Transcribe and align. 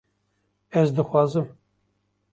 Ez 0.81 0.89
dixwazim 0.95 1.47